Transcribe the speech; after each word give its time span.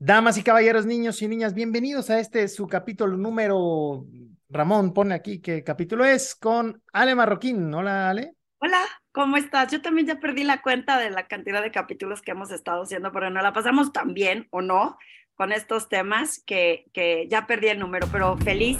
Damas 0.00 0.38
y 0.38 0.44
caballeros, 0.44 0.86
niños 0.86 1.20
y 1.22 1.26
niñas, 1.26 1.54
bienvenidos 1.54 2.08
a 2.08 2.20
este 2.20 2.46
su 2.46 2.68
capítulo 2.68 3.16
número. 3.16 4.06
Ramón 4.48 4.94
pone 4.94 5.12
aquí 5.12 5.40
qué 5.40 5.64
capítulo 5.64 6.04
es 6.04 6.36
con 6.36 6.80
Ale 6.92 7.16
Marroquín. 7.16 7.74
Hola, 7.74 8.08
Ale. 8.08 8.36
Hola, 8.60 8.78
¿cómo 9.10 9.36
estás? 9.36 9.72
Yo 9.72 9.82
también 9.82 10.06
ya 10.06 10.20
perdí 10.20 10.44
la 10.44 10.62
cuenta 10.62 11.00
de 11.00 11.10
la 11.10 11.26
cantidad 11.26 11.60
de 11.62 11.72
capítulos 11.72 12.22
que 12.22 12.30
hemos 12.30 12.52
estado 12.52 12.84
haciendo, 12.84 13.10
pero 13.10 13.28
no 13.30 13.42
la 13.42 13.52
pasamos 13.52 13.92
tan 13.92 14.14
bien 14.14 14.46
o 14.50 14.62
no 14.62 14.96
con 15.34 15.50
estos 15.50 15.88
temas 15.88 16.44
que, 16.46 16.84
que 16.92 17.26
ya 17.28 17.48
perdí 17.48 17.66
el 17.66 17.80
número, 17.80 18.06
pero 18.12 18.36
feliz. 18.38 18.78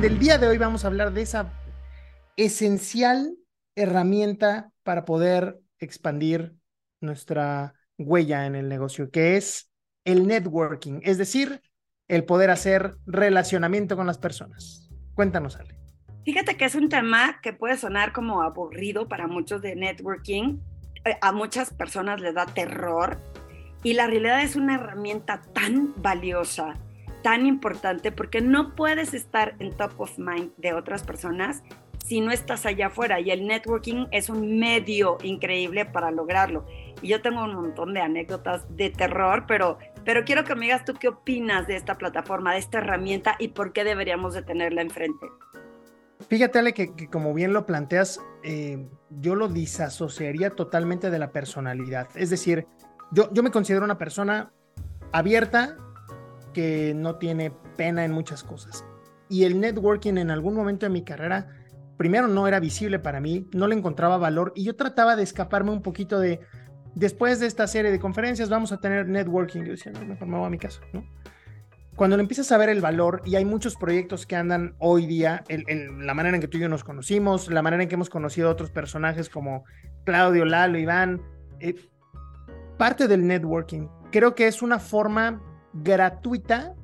Del 0.00 0.18
día 0.18 0.36
de 0.36 0.48
hoy 0.48 0.58
vamos 0.58 0.84
a 0.84 0.88
hablar 0.88 1.12
de 1.12 1.22
esa 1.22 1.52
esencial 2.36 3.36
herramienta 3.78 4.70
para 4.82 5.04
poder 5.04 5.58
expandir 5.78 6.54
nuestra 7.00 7.74
huella 7.96 8.46
en 8.46 8.54
el 8.54 8.68
negocio, 8.68 9.10
que 9.10 9.36
es 9.36 9.70
el 10.04 10.26
networking, 10.26 11.00
es 11.02 11.18
decir, 11.18 11.60
el 12.08 12.24
poder 12.24 12.50
hacer 12.50 12.96
relacionamiento 13.06 13.96
con 13.96 14.06
las 14.06 14.18
personas. 14.18 14.90
Cuéntanos, 15.14 15.56
Ale. 15.56 15.76
Fíjate 16.24 16.56
que 16.56 16.64
es 16.64 16.74
un 16.74 16.88
tema 16.88 17.40
que 17.42 17.52
puede 17.52 17.76
sonar 17.76 18.12
como 18.12 18.42
aburrido 18.42 19.08
para 19.08 19.26
muchos 19.26 19.62
de 19.62 19.76
networking. 19.76 20.58
Eh, 21.04 21.16
a 21.20 21.32
muchas 21.32 21.72
personas 21.72 22.20
les 22.20 22.34
da 22.34 22.46
terror 22.46 23.18
y 23.82 23.94
la 23.94 24.06
realidad 24.06 24.42
es 24.42 24.56
una 24.56 24.74
herramienta 24.74 25.40
tan 25.54 25.94
valiosa, 25.96 26.74
tan 27.22 27.46
importante, 27.46 28.12
porque 28.12 28.40
no 28.40 28.74
puedes 28.74 29.14
estar 29.14 29.54
en 29.58 29.76
top 29.76 30.00
of 30.00 30.18
mind 30.18 30.52
de 30.56 30.74
otras 30.74 31.02
personas 31.02 31.62
si 32.04 32.20
no 32.20 32.30
estás 32.30 32.66
allá 32.66 32.86
afuera. 32.86 33.20
Y 33.20 33.30
el 33.30 33.46
networking 33.46 34.06
es 34.10 34.28
un 34.28 34.58
medio 34.58 35.18
increíble 35.22 35.84
para 35.84 36.10
lograrlo. 36.10 36.66
Y 37.02 37.08
yo 37.08 37.22
tengo 37.22 37.44
un 37.44 37.54
montón 37.54 37.94
de 37.94 38.00
anécdotas 38.00 38.64
de 38.76 38.90
terror, 38.90 39.44
pero, 39.46 39.78
pero 40.04 40.24
quiero 40.24 40.44
que 40.44 40.54
me 40.54 40.66
digas 40.66 40.84
tú 40.84 40.94
qué 40.94 41.08
opinas 41.08 41.66
de 41.66 41.76
esta 41.76 41.96
plataforma, 41.96 42.52
de 42.52 42.58
esta 42.58 42.78
herramienta 42.78 43.36
y 43.38 43.48
por 43.48 43.72
qué 43.72 43.84
deberíamos 43.84 44.34
de 44.34 44.42
tenerla 44.42 44.82
enfrente. 44.82 45.26
Fíjate, 46.28 46.58
Ale, 46.58 46.74
que, 46.74 47.08
como 47.10 47.32
bien 47.32 47.52
lo 47.52 47.64
planteas, 47.64 48.20
eh, 48.42 48.86
yo 49.20 49.34
lo 49.34 49.48
disasociaría 49.48 50.50
totalmente 50.50 51.10
de 51.10 51.18
la 51.18 51.30
personalidad. 51.30 52.08
Es 52.16 52.30
decir, 52.30 52.66
yo, 53.12 53.32
yo 53.32 53.42
me 53.42 53.50
considero 53.50 53.84
una 53.84 53.98
persona 53.98 54.52
abierta 55.12 55.76
que 56.52 56.92
no 56.94 57.16
tiene 57.16 57.52
pena 57.76 58.04
en 58.04 58.12
muchas 58.12 58.42
cosas. 58.42 58.84
Y 59.28 59.44
el 59.44 59.60
networking 59.60 60.16
en 60.16 60.30
algún 60.30 60.54
momento 60.54 60.86
de 60.86 60.90
mi 60.90 61.02
carrera 61.02 61.48
primero 61.98 62.28
no 62.28 62.48
era 62.48 62.60
visible 62.60 62.98
para 62.98 63.20
mí, 63.20 63.46
no 63.52 63.66
le 63.66 63.74
encontraba 63.74 64.16
valor 64.16 64.52
y 64.54 64.64
yo 64.64 64.76
trataba 64.76 65.16
de 65.16 65.24
escaparme 65.24 65.72
un 65.72 65.82
poquito 65.82 66.18
de, 66.18 66.40
después 66.94 67.40
de 67.40 67.46
esta 67.46 67.66
serie 67.66 67.90
de 67.90 67.98
conferencias 67.98 68.48
vamos 68.48 68.72
a 68.72 68.78
tener 68.78 69.06
networking, 69.06 69.64
yo 69.64 69.72
decía, 69.72 69.92
no, 69.92 70.26
me 70.26 70.38
voy 70.38 70.46
a 70.46 70.50
mi 70.50 70.58
casa. 70.58 70.80
Cuando 71.96 72.16
le 72.16 72.22
empiezas 72.22 72.52
a 72.52 72.56
ver 72.56 72.68
el 72.68 72.80
valor, 72.80 73.22
y 73.24 73.34
hay 73.34 73.44
muchos 73.44 73.74
proyectos 73.74 74.24
que 74.24 74.36
andan 74.36 74.76
hoy 74.78 75.06
día, 75.06 75.42
en, 75.48 76.06
la 76.06 76.14
manera 76.14 76.36
en 76.36 76.40
que 76.40 76.46
tú 76.46 76.56
y 76.56 76.60
yo 76.60 76.68
nos 76.68 76.84
conocimos, 76.84 77.50
la 77.50 77.60
manera 77.60 77.82
en 77.82 77.88
que 77.88 77.96
hemos 77.96 78.08
conocido 78.08 78.48
a 78.48 78.52
otros 78.52 78.70
personajes 78.70 79.28
como 79.28 79.64
Claudio, 80.04 80.44
Lalo, 80.44 80.78
Iván, 80.78 81.20
eh, 81.58 81.74
parte 82.76 83.08
del 83.08 83.26
networking, 83.26 83.88
creo 84.12 84.36
que 84.36 84.46
es 84.46 84.62
una 84.62 84.78
forma 84.78 85.42
gratuita, 85.72 86.76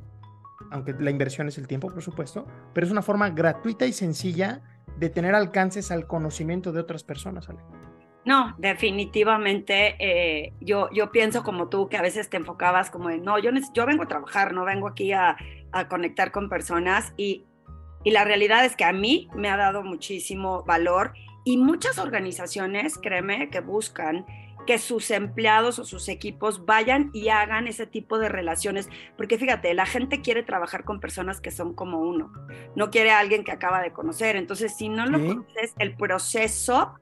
aunque 0.72 0.92
la 0.98 1.10
inversión 1.10 1.46
es 1.46 1.56
el 1.58 1.68
tiempo, 1.68 1.88
por 1.88 2.02
supuesto, 2.02 2.48
pero 2.72 2.84
es 2.84 2.90
una 2.90 3.02
forma 3.02 3.30
gratuita 3.30 3.86
y 3.86 3.92
sencilla 3.92 4.62
de 4.97 5.09
tener 5.09 5.34
alcances 5.34 5.91
al 5.91 6.06
conocimiento 6.06 6.73
de 6.73 6.81
otras 6.81 7.05
personas, 7.05 7.48
Ale. 7.48 7.61
No, 8.25 8.55
definitivamente 8.56 9.97
eh, 9.98 10.55
yo, 10.61 10.89
yo 10.92 11.11
pienso 11.11 11.42
como 11.42 11.69
tú 11.69 11.89
que 11.91 11.98
a 11.98 12.03
veces 12.03 12.31
te 12.31 12.39
enfocabas 12.39 12.91
como 12.91 13.11
en, 13.11 13.22
no, 13.22 13.39
yo, 13.39 13.50
yo 13.75 13.84
vengo 13.84 14.05
a 14.05 14.09
trabajar, 14.09 14.55
no 14.55 14.65
vengo 14.65 14.89
aquí 14.89 15.12
a, 15.12 15.37
a 15.72 15.88
conectar 15.88 16.33
con 16.33 16.49
personas 16.49 17.12
y, 17.19 17.44
y 18.03 18.12
la 18.12 18.25
realidad 18.25 18.65
es 18.65 18.77
que 18.77 18.84
a 18.84 18.93
mí 18.93 19.28
me 19.34 19.50
ha 19.50 19.59
dado 19.59 19.83
muchísimo 19.83 20.62
valor 20.65 21.12
y 21.44 21.59
muchas 21.59 21.99
organizaciones, 21.99 22.97
créeme, 22.97 23.50
que 23.50 23.60
buscan 23.60 24.25
que 24.66 24.78
sus 24.78 25.10
empleados 25.10 25.78
o 25.78 25.84
sus 25.84 26.08
equipos 26.08 26.64
vayan 26.66 27.10
y 27.12 27.28
hagan 27.28 27.66
ese 27.66 27.86
tipo 27.86 28.19
de 28.19 28.28
relaciones, 28.28 28.88
porque 29.16 29.38
fíjate, 29.38 29.72
la 29.75 29.86
gente 29.86 30.20
quiere 30.20 30.42
trabajar 30.42 30.84
con 30.84 31.00
personas 31.00 31.41
que 31.41 31.50
son 31.50 31.75
como 31.75 32.00
uno, 32.00 32.32
no 32.74 32.91
quiere 32.91 33.10
a 33.10 33.19
alguien 33.19 33.44
que 33.44 33.53
acaba 33.53 33.80
de 33.80 33.92
conocer, 33.92 34.36
entonces 34.36 34.76
si 34.76 34.88
no 34.88 35.06
lo 35.06 35.19
conoces, 35.19 35.74
el 35.78 35.97
proceso 35.97 36.94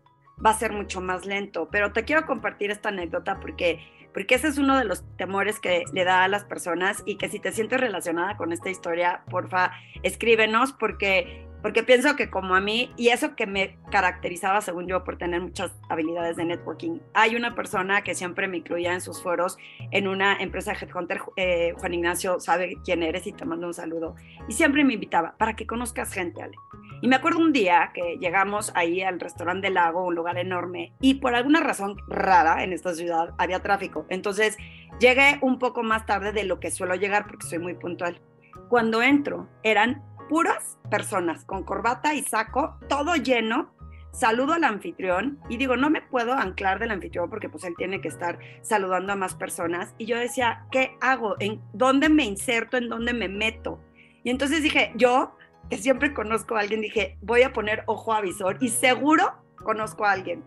va 0.44 0.50
a 0.50 0.58
ser 0.58 0.72
mucho 0.72 1.00
más 1.00 1.26
lento, 1.26 1.68
pero 1.70 1.92
te 1.92 2.04
quiero 2.04 2.26
compartir 2.26 2.70
esta 2.70 2.88
anécdota 2.88 3.40
porque 3.40 3.80
porque 4.12 4.34
ese 4.34 4.48
es 4.48 4.58
uno 4.58 4.78
de 4.78 4.84
los 4.84 5.04
temores 5.16 5.58
que 5.58 5.84
le 5.92 6.04
da 6.04 6.24
a 6.24 6.28
las 6.28 6.44
personas 6.44 7.02
y 7.06 7.16
que 7.16 7.30
si 7.30 7.38
te 7.38 7.50
sientes 7.50 7.80
relacionada 7.80 8.36
con 8.36 8.52
esta 8.52 8.68
historia, 8.68 9.22
porfa, 9.30 9.72
escríbenos 10.02 10.72
porque 10.74 11.46
porque 11.62 11.82
pienso 11.82 12.16
que 12.16 12.28
como 12.28 12.54
a 12.54 12.60
mí, 12.60 12.92
y 12.96 13.08
eso 13.08 13.36
que 13.36 13.46
me 13.46 13.78
caracterizaba, 13.90 14.60
según 14.60 14.86
yo, 14.86 15.04
por 15.04 15.16
tener 15.16 15.40
muchas 15.40 15.72
habilidades 15.88 16.36
de 16.36 16.44
networking, 16.44 16.98
hay 17.14 17.36
una 17.36 17.54
persona 17.54 18.02
que 18.02 18.14
siempre 18.14 18.48
me 18.48 18.58
incluía 18.58 18.92
en 18.92 19.00
sus 19.00 19.22
foros 19.22 19.56
en 19.90 20.08
una 20.08 20.36
empresa 20.36 20.72
Headhunter, 20.72 21.20
eh, 21.36 21.72
Juan 21.78 21.94
Ignacio 21.94 22.40
sabe 22.40 22.76
quién 22.84 23.02
eres 23.02 23.26
y 23.26 23.32
te 23.32 23.44
mando 23.44 23.68
un 23.68 23.74
saludo, 23.74 24.16
y 24.48 24.52
siempre 24.52 24.84
me 24.84 24.94
invitaba 24.94 25.36
para 25.38 25.54
que 25.54 25.66
conozcas 25.66 26.12
gente, 26.12 26.42
Ale. 26.42 26.56
Y 27.00 27.08
me 27.08 27.16
acuerdo 27.16 27.40
un 27.40 27.52
día 27.52 27.90
que 27.94 28.16
llegamos 28.20 28.72
ahí 28.74 29.02
al 29.02 29.20
restaurante 29.20 29.68
del 29.68 29.74
lago, 29.74 30.04
un 30.04 30.14
lugar 30.14 30.38
enorme, 30.38 30.92
y 31.00 31.14
por 31.14 31.34
alguna 31.34 31.60
razón 31.60 31.96
rara 32.08 32.64
en 32.64 32.72
esta 32.72 32.94
ciudad 32.94 33.34
había 33.38 33.60
tráfico, 33.60 34.06
entonces 34.08 34.56
llegué 34.98 35.38
un 35.40 35.58
poco 35.58 35.82
más 35.82 36.06
tarde 36.06 36.32
de 36.32 36.44
lo 36.44 36.60
que 36.60 36.70
suelo 36.70 36.94
llegar 36.94 37.26
porque 37.26 37.46
soy 37.46 37.58
muy 37.58 37.74
puntual. 37.74 38.20
Cuando 38.68 39.02
entro, 39.02 39.48
eran 39.62 40.02
puras 40.32 40.78
personas 40.90 41.44
con 41.44 41.62
corbata 41.62 42.14
y 42.14 42.22
saco, 42.22 42.78
todo 42.88 43.16
lleno. 43.16 43.74
Saludo 44.12 44.54
al 44.54 44.64
anfitrión 44.64 45.38
y 45.50 45.58
digo, 45.58 45.76
no 45.76 45.90
me 45.90 46.00
puedo 46.00 46.32
anclar 46.32 46.78
del 46.78 46.90
anfitrión 46.90 47.28
porque 47.28 47.50
pues 47.50 47.64
él 47.64 47.74
tiene 47.76 48.00
que 48.00 48.08
estar 48.08 48.38
saludando 48.62 49.12
a 49.12 49.16
más 49.16 49.34
personas. 49.34 49.94
Y 49.98 50.06
yo 50.06 50.16
decía, 50.16 50.64
¿qué 50.70 50.96
hago? 51.02 51.36
¿En 51.38 51.60
dónde 51.74 52.08
me 52.08 52.24
inserto? 52.24 52.78
¿En 52.78 52.88
dónde 52.88 53.12
me 53.12 53.28
meto? 53.28 53.78
Y 54.24 54.30
entonces 54.30 54.62
dije, 54.62 54.92
yo, 54.96 55.36
que 55.68 55.76
siempre 55.76 56.14
conozco 56.14 56.56
a 56.56 56.60
alguien, 56.60 56.80
dije, 56.80 57.18
voy 57.20 57.42
a 57.42 57.52
poner 57.52 57.82
ojo 57.84 58.14
avisor 58.14 58.56
y 58.62 58.70
seguro 58.70 59.34
conozco 59.56 60.06
a 60.06 60.12
alguien. 60.12 60.42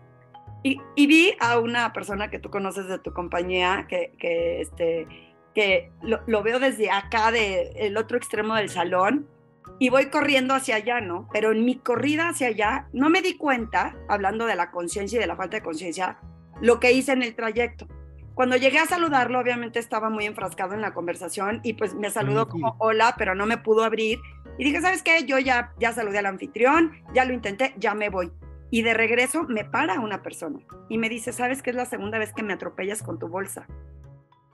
Y, 0.64 0.80
vi 0.96 1.36
a 1.38 1.60
una 1.60 1.92
persona 1.92 2.28
que 2.28 2.40
tú 2.40 2.50
conoces 2.50 2.88
de 2.88 2.98
tu 2.98 3.12
compañía, 3.12 3.86
que, 3.88 4.14
que, 4.18 4.62
este, 4.62 5.06
que 5.54 5.92
lo, 6.02 6.22
lo, 6.26 6.42
veo 6.42 6.58
desde 6.58 6.90
acá, 6.90 7.30
del 7.30 7.68
el 7.76 7.96
otro 7.96 8.16
extremo 8.16 8.56
del 8.56 8.68
salón, 8.68 9.28
y 9.78 9.90
voy 9.90 10.06
corriendo 10.06 10.54
hacia 10.54 10.76
allá, 10.76 11.00
¿no? 11.00 11.28
Pero 11.32 11.52
en 11.52 11.64
mi 11.64 11.76
corrida 11.76 12.28
hacia 12.28 12.48
allá 12.48 12.88
no 12.92 13.10
me 13.10 13.22
di 13.22 13.36
cuenta, 13.36 13.96
hablando 14.08 14.46
de 14.46 14.56
la 14.56 14.70
conciencia 14.70 15.16
y 15.16 15.20
de 15.20 15.26
la 15.26 15.36
falta 15.36 15.58
de 15.58 15.62
conciencia, 15.62 16.18
lo 16.60 16.80
que 16.80 16.92
hice 16.92 17.12
en 17.12 17.22
el 17.22 17.34
trayecto. 17.34 17.86
Cuando 18.34 18.56
llegué 18.56 18.78
a 18.78 18.86
saludarlo, 18.86 19.38
obviamente 19.38 19.78
estaba 19.78 20.10
muy 20.10 20.26
enfrascado 20.26 20.74
en 20.74 20.82
la 20.82 20.92
conversación 20.92 21.60
y 21.62 21.74
pues 21.74 21.94
me 21.94 22.10
saludó 22.10 22.48
como 22.48 22.76
hola, 22.78 23.14
pero 23.16 23.34
no 23.34 23.46
me 23.46 23.56
pudo 23.58 23.84
abrir. 23.84 24.18
Y 24.58 24.64
dije, 24.64 24.80
¿sabes 24.80 25.02
qué? 25.02 25.24
Yo 25.24 25.38
ya, 25.38 25.72
ya 25.78 25.92
saludé 25.92 26.18
al 26.18 26.26
anfitrión, 26.26 26.92
ya 27.14 27.24
lo 27.24 27.32
intenté, 27.32 27.74
ya 27.78 27.94
me 27.94 28.10
voy. 28.10 28.30
Y 28.70 28.82
de 28.82 28.94
regreso 28.94 29.44
me 29.44 29.64
para 29.64 30.00
una 30.00 30.22
persona 30.22 30.58
y 30.88 30.98
me 30.98 31.08
dice, 31.08 31.32
¿sabes 31.32 31.62
qué 31.62 31.70
es 31.70 31.76
la 31.76 31.86
segunda 31.86 32.18
vez 32.18 32.32
que 32.32 32.42
me 32.42 32.52
atropellas 32.52 33.02
con 33.02 33.18
tu 33.18 33.28
bolsa? 33.28 33.66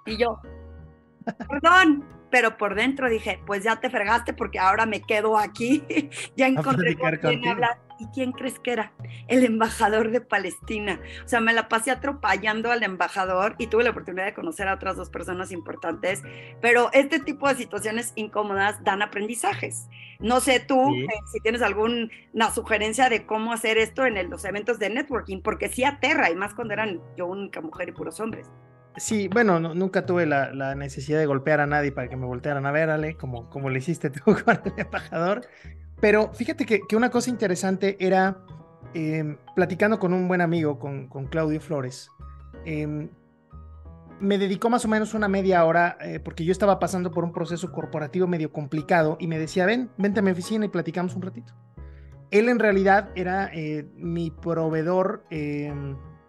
Y 0.06 0.16
yo, 0.16 0.40
perdón, 1.48 2.04
pero 2.32 2.56
por 2.56 2.74
dentro 2.74 3.10
dije, 3.10 3.38
pues 3.46 3.62
ya 3.62 3.76
te 3.76 3.90
fregaste 3.90 4.32
porque 4.32 4.58
ahora 4.58 4.86
me 4.86 5.02
quedo 5.02 5.38
aquí, 5.38 5.84
ya 6.36 6.48
encontré 6.48 6.96
con 6.96 7.14
quién 7.16 7.46
hablar. 7.46 7.78
¿Y 7.98 8.06
quién 8.06 8.32
crees 8.32 8.58
que 8.58 8.72
era? 8.72 8.92
El 9.28 9.44
embajador 9.44 10.10
de 10.10 10.20
Palestina. 10.20 10.98
O 11.24 11.28
sea, 11.28 11.40
me 11.40 11.52
la 11.52 11.68
pasé 11.68 11.92
atropellando 11.92 12.72
al 12.72 12.82
embajador 12.82 13.54
y 13.58 13.68
tuve 13.68 13.84
la 13.84 13.90
oportunidad 13.90 14.24
de 14.24 14.34
conocer 14.34 14.66
a 14.66 14.74
otras 14.74 14.96
dos 14.96 15.08
personas 15.08 15.52
importantes, 15.52 16.20
pero 16.60 16.90
este 16.94 17.20
tipo 17.20 17.46
de 17.46 17.54
situaciones 17.54 18.12
incómodas 18.16 18.82
dan 18.82 19.02
aprendizajes. 19.02 19.86
No 20.18 20.40
sé 20.40 20.58
tú 20.58 20.92
eh, 20.92 21.06
si 21.30 21.38
tienes 21.40 21.62
alguna 21.62 22.08
sugerencia 22.52 23.08
de 23.08 23.24
cómo 23.24 23.52
hacer 23.52 23.78
esto 23.78 24.04
en 24.04 24.30
los 24.30 24.44
eventos 24.46 24.80
de 24.80 24.90
networking, 24.90 25.40
porque 25.40 25.68
sí 25.68 25.84
aterra, 25.84 26.28
y 26.28 26.34
más 26.34 26.54
cuando 26.54 26.74
eran 26.74 27.00
yo 27.16 27.26
única 27.26 27.60
mujer 27.60 27.90
y 27.90 27.92
puros 27.92 28.18
hombres. 28.18 28.50
Sí, 28.96 29.28
bueno, 29.28 29.58
nunca 29.58 30.04
tuve 30.04 30.26
la, 30.26 30.74
necesidad 30.74 31.18
de 31.18 31.26
golpear 31.26 31.60
a 31.60 31.66
nadie 31.66 31.92
para 31.92 32.08
que 32.08 32.16
me 32.16 32.26
voltearan 32.26 32.66
a 32.66 32.72
ver, 32.72 32.90
Ale, 32.90 33.16
como, 33.16 33.48
como 33.48 33.70
le 33.70 33.78
hiciste 33.78 34.10
tú 34.10 34.20
con 34.44 34.60
el 34.64 34.72
embajador. 34.76 35.42
Pero 36.00 36.32
fíjate 36.34 36.66
que, 36.66 36.80
una 36.94 37.10
cosa 37.10 37.30
interesante 37.30 37.96
era, 38.00 38.38
em, 38.92 39.38
platicando 39.54 39.98
con 39.98 40.12
un 40.12 40.28
buen 40.28 40.40
amigo, 40.40 40.78
con, 40.78 41.08
Claudio 41.28 41.60
Flores, 41.60 42.10
em, 42.66 43.08
me 44.20 44.36
dedicó 44.36 44.68
más 44.68 44.84
o 44.84 44.88
menos 44.88 45.14
una 45.14 45.28
media 45.28 45.64
hora, 45.64 45.96
eh, 46.00 46.20
porque 46.20 46.44
yo 46.44 46.52
estaba 46.52 46.78
pasando 46.78 47.10
por 47.10 47.24
un 47.24 47.32
proceso 47.32 47.72
corporativo 47.72 48.26
medio 48.26 48.52
complicado, 48.52 49.16
y 49.18 49.26
me 49.26 49.38
decía, 49.38 49.64
ven, 49.64 49.90
vente 49.96 50.20
a 50.20 50.22
mi 50.22 50.32
oficina 50.32 50.66
y 50.66 50.68
platicamos 50.68 51.14
un 51.16 51.22
ratito. 51.22 51.54
él 52.30 52.48
en 52.48 52.58
realidad 52.58 53.10
era 53.14 53.50
eh, 53.52 53.86
mi 53.94 54.30
proveedor 54.30 55.24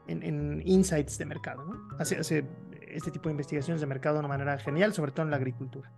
em, 0.08 0.22
en, 0.24 0.62
insights 0.66 1.18
de 1.18 1.26
mercado, 1.26 1.64
¿no? 1.66 1.98
Hace, 2.00 2.18
hace 2.18 2.46
este 2.88 3.12
tipo 3.12 3.30
de 3.30 3.34
investigaciones 3.34 3.82
de 3.82 3.88
mercado 3.88 4.16
de 4.16 4.20
una 4.20 4.28
manera 4.28 4.58
genial, 4.58 4.94
sobre 4.94 5.12
todo 5.12 5.26
en 5.26 5.32
la 5.32 5.38
agricultura. 5.38 5.92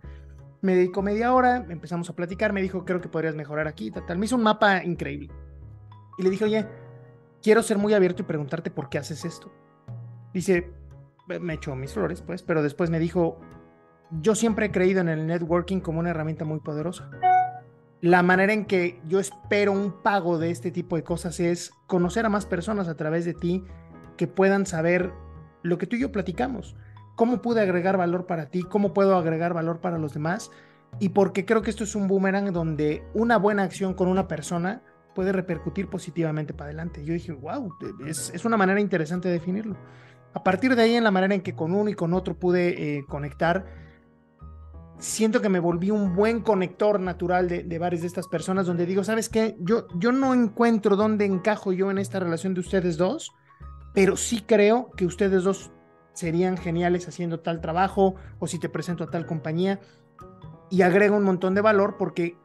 Me 0.62 0.74
dedicó 0.74 1.02
media 1.02 1.32
hora, 1.32 1.66
empezamos 1.68 2.08
a 2.10 2.16
platicar, 2.16 2.52
me 2.52 2.62
dijo, 2.62 2.84
creo 2.84 3.00
que 3.00 3.08
podrías 3.08 3.34
mejorar 3.34 3.68
aquí, 3.68 3.90
tal, 3.90 4.06
tal. 4.06 4.18
Me 4.18 4.26
hizo 4.26 4.36
un 4.36 4.42
mapa 4.42 4.82
increíble. 4.82 5.30
Y 6.18 6.22
le 6.22 6.30
dije, 6.30 6.44
oye, 6.44 6.66
quiero 7.42 7.62
ser 7.62 7.78
muy 7.78 7.94
abierto 7.94 8.22
y 8.22 8.24
preguntarte 8.24 8.70
por 8.70 8.88
qué 8.88 8.98
haces 8.98 9.24
esto. 9.24 9.52
Dice, 10.32 10.70
me 11.40 11.54
echó 11.54 11.74
mis 11.76 11.92
flores, 11.92 12.22
pues, 12.22 12.42
pero 12.42 12.62
después 12.62 12.90
me 12.90 12.98
dijo, 12.98 13.38
yo 14.10 14.34
siempre 14.34 14.66
he 14.66 14.70
creído 14.70 15.00
en 15.00 15.08
el 15.08 15.26
networking 15.26 15.80
como 15.80 16.00
una 16.00 16.10
herramienta 16.10 16.44
muy 16.44 16.60
poderosa. 16.60 17.10
La 18.00 18.22
manera 18.22 18.52
en 18.52 18.66
que 18.66 19.00
yo 19.06 19.18
espero 19.18 19.72
un 19.72 20.02
pago 20.02 20.38
de 20.38 20.50
este 20.50 20.70
tipo 20.70 20.96
de 20.96 21.02
cosas 21.02 21.40
es 21.40 21.72
conocer 21.86 22.26
a 22.26 22.28
más 22.28 22.46
personas 22.46 22.88
a 22.88 22.96
través 22.96 23.24
de 23.24 23.34
ti 23.34 23.64
que 24.16 24.26
puedan 24.26 24.66
saber 24.66 25.12
lo 25.62 25.78
que 25.78 25.86
tú 25.86 25.96
y 25.96 26.00
yo 26.00 26.12
platicamos. 26.12 26.76
¿Cómo 27.16 27.40
pude 27.40 27.62
agregar 27.62 27.96
valor 27.96 28.26
para 28.26 28.50
ti? 28.50 28.62
¿Cómo 28.62 28.92
puedo 28.92 29.16
agregar 29.16 29.54
valor 29.54 29.80
para 29.80 29.98
los 29.98 30.12
demás? 30.12 30.50
Y 31.00 31.10
porque 31.10 31.44
creo 31.44 31.62
que 31.62 31.70
esto 31.70 31.84
es 31.84 31.94
un 31.94 32.08
boomerang 32.08 32.52
donde 32.52 33.02
una 33.14 33.38
buena 33.38 33.62
acción 33.62 33.94
con 33.94 34.08
una 34.08 34.28
persona 34.28 34.82
puede 35.14 35.32
repercutir 35.32 35.88
positivamente 35.88 36.52
para 36.52 36.68
adelante. 36.68 37.04
Yo 37.04 37.14
dije, 37.14 37.32
wow, 37.32 37.74
es, 38.06 38.30
es 38.34 38.44
una 38.44 38.56
manera 38.56 38.80
interesante 38.80 39.28
de 39.28 39.34
definirlo. 39.34 39.76
A 40.34 40.42
partir 40.44 40.76
de 40.76 40.82
ahí, 40.82 40.94
en 40.94 41.04
la 41.04 41.10
manera 41.10 41.34
en 41.34 41.40
que 41.40 41.54
con 41.54 41.74
uno 41.74 41.88
y 41.88 41.94
con 41.94 42.12
otro 42.12 42.38
pude 42.38 42.98
eh, 42.98 43.04
conectar, 43.08 43.64
siento 44.98 45.40
que 45.40 45.48
me 45.48 45.60
volví 45.60 45.90
un 45.90 46.14
buen 46.14 46.40
conector 46.40 47.00
natural 47.00 47.48
de, 47.48 47.78
varias 47.78 48.02
de 48.02 48.08
estas 48.08 48.28
personas, 48.28 48.66
donde 48.66 48.86
digo, 48.86 49.04
¿sabes 49.04 49.28
qué? 49.28 49.56
Yo, 49.60 49.86
yo 49.96 50.12
no 50.12 50.34
encuentro 50.34 50.96
dónde 50.96 51.24
encajo 51.24 51.72
yo 51.72 51.90
en 51.90 51.98
esta 51.98 52.20
relación 52.20 52.54
de 52.54 52.60
ustedes 52.60 52.96
dos, 52.98 53.32
pero 53.96 54.18
sí 54.18 54.42
creo 54.42 54.90
que 54.90 55.06
ustedes 55.06 55.42
dos 55.42 55.70
serían 56.12 56.58
geniales 56.58 57.08
haciendo 57.08 57.40
tal 57.40 57.62
trabajo 57.62 58.14
o 58.38 58.46
si 58.46 58.58
te 58.58 58.68
presento 58.68 59.04
a 59.04 59.10
tal 59.10 59.24
compañía 59.24 59.80
y 60.70 60.82
agrego 60.82 61.16
un 61.16 61.22
montón 61.22 61.54
de 61.54 61.62
valor 61.62 61.96
porque 61.98 62.36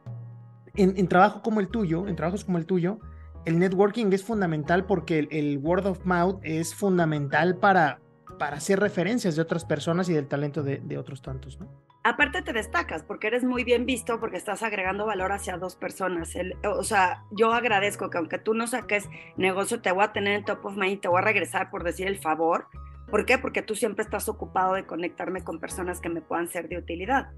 en, 0.76 0.96
en 0.96 1.08
trabajo 1.08 1.42
como 1.42 1.60
el 1.60 1.68
tuyo, 1.68 2.08
en 2.08 2.16
trabajos 2.16 2.46
como 2.46 2.56
el 2.56 2.64
tuyo, 2.64 3.00
el 3.44 3.58
networking 3.58 4.10
es 4.12 4.24
fundamental 4.24 4.86
porque 4.86 5.28
el, 5.30 5.58
word 5.58 5.84
of 5.84 6.06
mouth 6.06 6.40
es 6.42 6.74
fundamental 6.74 7.58
para, 7.58 8.00
para 8.38 8.56
hacer 8.56 8.80
referencias 8.80 9.36
de 9.36 9.42
otras 9.42 9.66
personas 9.66 10.08
y 10.08 10.14
del 10.14 10.28
talento 10.28 10.62
de, 10.62 10.96
otros 10.96 11.20
tantos. 11.20 11.58
Aparte 12.04 12.42
te 12.42 12.52
destacas 12.52 13.04
porque 13.04 13.28
eres 13.28 13.44
muy 13.44 13.62
bien 13.62 13.86
visto 13.86 14.18
porque 14.18 14.36
estás 14.36 14.64
agregando 14.64 15.06
valor 15.06 15.30
hacia 15.30 15.56
dos 15.56 15.76
personas. 15.76 16.34
o 16.64 16.82
sea, 16.82 17.22
yo 17.30 17.52
agradezco 17.52 18.10
que 18.10 18.18
aunque 18.18 18.38
tú 18.38 18.54
no 18.54 18.66
saques 18.66 19.08
negocio, 19.36 19.80
te 19.80 19.92
voy 19.92 20.02
a 20.04 20.12
tener 20.12 20.34
en 20.34 20.44
top 20.44 20.66
of 20.66 20.76
mind, 20.76 21.00
te 21.00 21.08
voy 21.08 21.18
a 21.18 21.24
regresar 21.24 21.70
por 21.70 21.84
decir 21.84 22.08
el 22.08 22.18
favor. 22.18 22.66
¿Por 23.12 23.26
qué? 23.26 23.36
Porque 23.36 23.60
tú 23.60 23.74
siempre 23.74 24.02
estás 24.02 24.26
ocupado 24.30 24.72
de 24.72 24.86
conectarme 24.86 25.44
con 25.44 25.60
personas 25.60 26.00
que 26.00 26.08
me 26.08 26.22
puedan 26.22 26.48
ser 26.48 26.70
de 26.70 26.78
utilidad. 26.78 27.28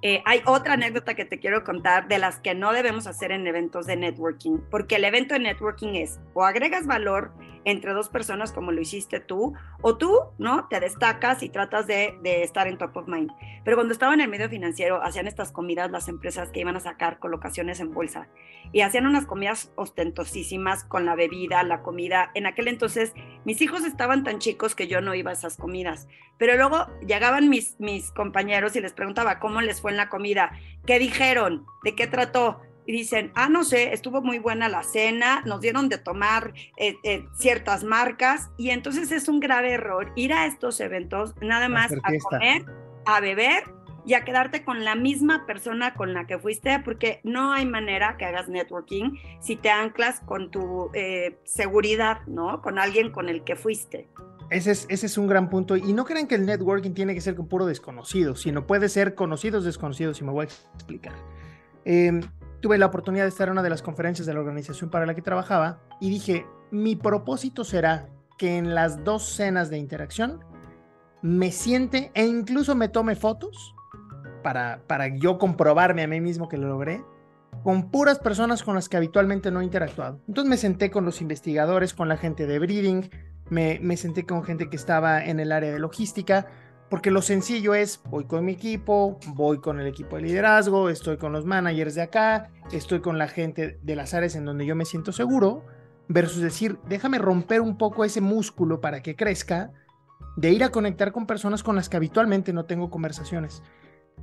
Eh, 0.00 0.22
hay 0.26 0.42
otra 0.46 0.74
anécdota 0.74 1.14
que 1.14 1.24
te 1.24 1.40
quiero 1.40 1.64
contar 1.64 2.06
de 2.06 2.18
las 2.18 2.38
que 2.38 2.54
no 2.54 2.72
debemos 2.72 3.08
hacer 3.08 3.32
en 3.32 3.44
eventos 3.44 3.84
de 3.84 3.96
networking, 3.96 4.58
porque 4.70 4.94
el 4.94 5.04
evento 5.04 5.34
de 5.34 5.40
networking 5.40 5.94
es 5.96 6.20
o 6.34 6.44
agregas 6.44 6.86
valor 6.86 7.32
entre 7.64 7.94
dos 7.94 8.08
personas 8.10 8.52
como 8.52 8.70
lo 8.70 8.80
hiciste 8.80 9.20
tú, 9.20 9.54
o 9.80 9.96
tú, 9.96 10.20
¿no? 10.38 10.68
Te 10.68 10.80
destacas 10.80 11.42
y 11.42 11.48
tratas 11.48 11.86
de, 11.86 12.16
de, 12.22 12.42
estar 12.42 12.68
en 12.68 12.78
top 12.78 12.96
of 12.96 13.08
mind. 13.08 13.30
Pero 13.64 13.76
cuando 13.76 13.92
estaba 13.92 14.14
en 14.14 14.20
el 14.20 14.28
medio 14.28 14.48
financiero, 14.48 15.02
hacían 15.02 15.26
estas 15.26 15.50
comidas 15.50 15.90
las 15.90 16.08
empresas 16.08 16.50
que 16.50 16.60
iban 16.60 16.76
a 16.76 16.80
sacar 16.80 17.18
colocaciones 17.18 17.80
en 17.80 17.92
bolsa 17.92 18.28
y 18.72 18.82
hacían 18.82 19.06
unas 19.06 19.26
comidas 19.26 19.72
ostentosísimas 19.76 20.84
con 20.84 21.06
la 21.06 21.14
bebida, 21.14 21.62
la 21.62 21.82
comida. 21.82 22.30
En 22.34 22.46
aquel 22.46 22.68
entonces, 22.68 23.14
mis 23.44 23.60
hijos 23.62 23.84
estaban 23.84 24.24
tan 24.24 24.38
chicos 24.38 24.74
que 24.74 24.86
yo 24.86 25.00
no 25.00 25.14
iba 25.24 25.30
a 25.30 25.34
esas 25.34 25.56
comidas. 25.56 26.06
Pero 26.38 26.56
luego 26.56 26.86
llegaban 27.06 27.48
mis, 27.48 27.78
mis 27.80 28.10
compañeros 28.12 28.76
y 28.76 28.80
les 28.80 28.92
preguntaba 28.92 29.38
cómo 29.40 29.60
les 29.60 29.80
fue 29.80 29.90
en 29.90 29.96
la 29.96 30.08
comida, 30.08 30.52
qué 30.86 30.98
dijeron, 30.98 31.66
de 31.82 31.94
qué 31.94 32.06
trató 32.06 32.60
y 32.86 32.92
dicen, 32.92 33.32
ah, 33.34 33.48
no 33.48 33.64
sé, 33.64 33.94
estuvo 33.94 34.20
muy 34.20 34.38
buena 34.38 34.68
la 34.68 34.82
cena, 34.82 35.42
nos 35.46 35.60
dieron 35.60 35.88
de 35.88 35.96
tomar 35.96 36.52
eh, 36.76 36.96
eh, 37.02 37.24
ciertas 37.34 37.82
marcas 37.82 38.50
y 38.58 38.70
entonces 38.70 39.10
es 39.10 39.28
un 39.28 39.40
grave 39.40 39.72
error 39.72 40.12
ir 40.16 40.34
a 40.34 40.46
estos 40.46 40.80
eventos 40.80 41.34
nada 41.40 41.68
más 41.68 41.92
a 41.92 42.12
comer, 42.28 42.66
a 43.06 43.20
beber 43.20 43.64
y 44.06 44.14
a 44.14 44.24
quedarte 44.24 44.64
con 44.64 44.84
la 44.84 44.94
misma 44.94 45.46
persona 45.46 45.94
con 45.94 46.12
la 46.12 46.26
que 46.26 46.38
fuiste, 46.38 46.78
porque 46.80 47.20
no 47.24 47.52
hay 47.52 47.64
manera 47.64 48.16
que 48.18 48.26
hagas 48.26 48.48
networking 48.48 49.18
si 49.40 49.56
te 49.56 49.70
anclas 49.70 50.20
con 50.20 50.50
tu 50.50 50.90
eh, 50.92 51.38
seguridad, 51.44 52.20
¿no? 52.26 52.60
Con 52.60 52.78
alguien 52.78 53.10
con 53.10 53.30
el 53.30 53.44
que 53.44 53.56
fuiste. 53.56 54.08
Ese 54.54 54.70
es, 54.70 54.86
ese 54.88 55.06
es 55.06 55.18
un 55.18 55.26
gran 55.26 55.50
punto. 55.50 55.76
Y 55.76 55.92
no 55.92 56.04
crean 56.04 56.28
que 56.28 56.36
el 56.36 56.46
networking 56.46 56.92
tiene 56.92 57.12
que 57.12 57.20
ser 57.20 57.34
con 57.34 57.48
puro 57.48 57.66
desconocido, 57.66 58.36
sino 58.36 58.68
puede 58.68 58.88
ser 58.88 59.16
conocidos 59.16 59.64
desconocidos, 59.64 60.20
y 60.20 60.24
me 60.24 60.30
voy 60.30 60.46
a 60.46 60.48
explicar. 60.76 61.12
Eh, 61.84 62.20
tuve 62.60 62.78
la 62.78 62.86
oportunidad 62.86 63.24
de 63.24 63.30
estar 63.30 63.48
en 63.48 63.52
una 63.52 63.64
de 63.64 63.70
las 63.70 63.82
conferencias 63.82 64.28
de 64.28 64.32
la 64.32 64.38
organización 64.38 64.90
para 64.90 65.06
la 65.06 65.14
que 65.16 65.22
trabajaba 65.22 65.80
y 66.00 66.08
dije, 66.08 66.46
mi 66.70 66.94
propósito 66.94 67.64
será 67.64 68.08
que 68.38 68.56
en 68.56 68.76
las 68.76 69.02
dos 69.02 69.24
cenas 69.24 69.70
de 69.70 69.78
interacción 69.78 70.38
me 71.20 71.50
siente 71.50 72.12
e 72.14 72.24
incluso 72.24 72.76
me 72.76 72.88
tome 72.88 73.16
fotos 73.16 73.74
para, 74.44 74.82
para 74.86 75.08
yo 75.08 75.36
comprobarme 75.36 76.04
a 76.04 76.06
mí 76.06 76.20
mismo 76.20 76.48
que 76.48 76.58
lo 76.58 76.68
logré 76.68 77.02
con 77.64 77.90
puras 77.90 78.20
personas 78.20 78.62
con 78.62 78.76
las 78.76 78.88
que 78.88 78.96
habitualmente 78.96 79.50
no 79.50 79.60
he 79.60 79.64
interactuado. 79.64 80.20
Entonces 80.28 80.48
me 80.48 80.56
senté 80.56 80.90
con 80.90 81.04
los 81.04 81.20
investigadores, 81.20 81.92
con 81.92 82.08
la 82.08 82.16
gente 82.16 82.46
de 82.46 82.58
breeding, 82.58 83.10
me, 83.50 83.96
senté 83.96 84.24
con 84.24 84.44
gente 84.44 84.68
que 84.68 84.76
estaba 84.76 85.24
en 85.24 85.40
el 85.40 85.52
área 85.52 85.72
de 85.72 85.78
logística, 85.78 86.46
porque 86.90 87.10
lo 87.10 87.22
sencillo 87.22 87.74
es, 87.74 88.00
voy 88.08 88.24
con 88.24 88.44
mi 88.44 88.52
equipo, 88.52 89.18
voy 89.28 89.58
con 89.58 89.80
el 89.80 89.86
equipo 89.86 90.16
de 90.16 90.22
liderazgo, 90.22 90.88
estoy 90.88 91.16
con 91.16 91.32
los 91.32 91.44
managers 91.44 91.94
de 91.94 92.02
acá, 92.02 92.50
estoy 92.72 93.00
con 93.00 93.18
la 93.18 93.28
gente 93.28 93.78
de 93.82 93.96
las 93.96 94.14
áreas 94.14 94.36
en 94.36 94.44
donde 94.44 94.66
yo 94.66 94.76
me 94.76 94.84
siento 94.84 95.12
seguro, 95.12 95.64
versus 96.08 96.42
decir, 96.42 96.78
déjame 96.88 97.18
romper 97.18 97.60
un 97.60 97.78
poco 97.78 98.04
ese 98.04 98.20
músculo 98.20 98.80
para 98.80 99.02
que 99.02 99.16
crezca, 99.16 99.72
de 100.36 100.50
ir 100.50 100.64
a 100.64 100.70
conectar 100.70 101.12
con 101.12 101.26
personas 101.26 101.62
con 101.62 101.76
las 101.76 101.88
que 101.88 101.96
habitualmente 101.96 102.52
no 102.52 102.64
tengo 102.64 102.90
conversaciones. 102.90 103.62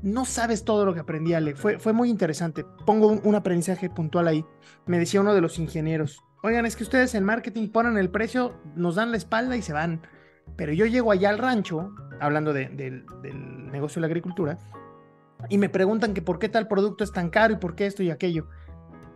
No 0.01 0.25
sabes 0.25 0.63
todo 0.63 0.85
lo 0.85 0.93
que 0.93 0.99
aprendí, 0.99 1.33
Ale. 1.33 1.55
Fue, 1.55 1.79
fue 1.79 1.93
muy 1.93 2.09
interesante. 2.09 2.65
Pongo 2.85 3.07
un, 3.07 3.21
un 3.23 3.35
aprendizaje 3.35 3.89
puntual 3.89 4.27
ahí. 4.27 4.45
Me 4.85 4.99
decía 4.99 5.21
uno 5.21 5.33
de 5.33 5.41
los 5.41 5.59
ingenieros, 5.59 6.23
oigan, 6.43 6.65
es 6.65 6.75
que 6.75 6.83
ustedes 6.83 7.15
en 7.15 7.23
marketing 7.23 7.69
ponen 7.69 7.97
el 7.97 8.09
precio, 8.09 8.59
nos 8.75 8.95
dan 8.95 9.11
la 9.11 9.17
espalda 9.17 9.55
y 9.55 9.61
se 9.61 9.73
van 9.73 10.01
pero 10.55 10.73
yo 10.73 10.85
llego 10.85 11.11
allá 11.11 11.29
al 11.29 11.37
rancho, 11.37 11.93
hablando 12.19 12.53
del 12.53 13.05
negocio 13.71 13.95
de 13.95 14.01
la 14.01 14.07
agricultura, 14.07 14.57
y 15.49 15.57
me 15.57 15.69
preguntan 15.69 16.13
que 16.13 16.21
por 16.21 16.39
qué 16.39 16.49
tal 16.49 16.67
producto 16.67 17.03
es 17.03 17.11
tan 17.11 17.29
caro 17.29 17.53
y 17.53 17.57
por 17.57 17.75
qué 17.75 17.87
esto 17.87 18.03
y 18.03 18.11
aquello. 18.11 18.47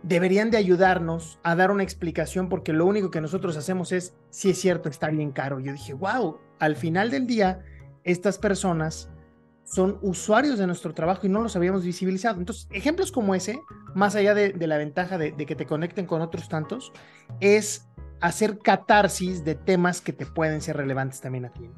Deberían 0.02 0.50
de 0.50 0.56
ayudarnos 0.56 1.38
a 1.42 1.56
dar 1.56 1.70
una 1.70 1.82
explicación 1.82 2.48
porque 2.48 2.72
lo 2.72 2.86
único 2.86 3.10
que 3.10 3.20
nosotros 3.20 3.56
hacemos 3.56 3.92
es, 3.92 4.14
si 4.30 4.50
es 4.50 4.58
cierto, 4.58 4.88
está 4.88 5.08
bien 5.08 5.32
caro. 5.32 5.58
Yo 5.60 5.72
dije, 5.72 5.94
wow, 5.94 6.38
al 6.58 6.76
final 6.76 7.10
del 7.10 7.26
día, 7.26 7.64
estas 8.04 8.38
personas 8.38 9.10
son 9.66 9.98
usuarios 10.00 10.58
de 10.58 10.66
nuestro 10.66 10.94
trabajo 10.94 11.26
y 11.26 11.28
no 11.28 11.42
los 11.42 11.56
habíamos 11.56 11.84
visibilizado. 11.84 12.38
Entonces, 12.38 12.68
ejemplos 12.72 13.10
como 13.10 13.34
ese, 13.34 13.60
más 13.94 14.14
allá 14.14 14.32
de, 14.32 14.54
la 14.66 14.78
ventaja 14.78 15.18
de, 15.18 15.34
que 15.34 15.56
te 15.56 15.66
conecten 15.66 16.06
con 16.06 16.22
otros 16.22 16.48
tantos, 16.48 16.92
es 17.40 17.88
hacer 18.20 18.60
catarsis 18.60 19.44
de 19.44 19.56
temas 19.56 20.00
que 20.00 20.12
te 20.12 20.24
pueden 20.24 20.60
ser 20.60 20.76
relevantes 20.76 21.20
también 21.20 21.46
a 21.46 21.52
ti. 21.52 21.68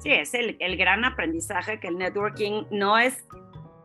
Sí, 0.00 0.10
es 0.10 0.34
el, 0.34 0.76
gran 0.76 1.04
aprendizaje 1.04 1.78
que 1.78 1.88
el 1.88 1.98
networking 1.98 2.64
no 2.72 2.98
es 2.98 3.24